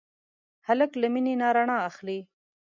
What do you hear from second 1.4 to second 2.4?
نه رڼا اخلي.